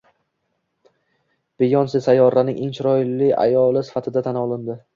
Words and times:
Beyonse 1.63 2.01
sayyoraning 2.07 2.59
eng 2.63 2.73
chiroyli 2.79 3.31
ayoli 3.45 3.87
sifatida 3.91 4.29
tan 4.31 4.45
olindi 4.45 4.81